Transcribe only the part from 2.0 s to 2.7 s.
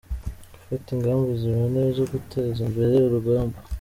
guteza